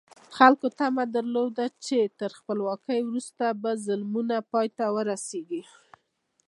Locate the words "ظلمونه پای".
3.85-4.67